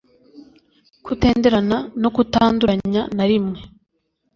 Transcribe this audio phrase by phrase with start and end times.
[1.05, 3.59] Kutenderana no kutanduranya na rimwe